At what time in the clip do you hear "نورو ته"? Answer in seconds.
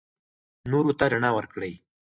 0.71-1.05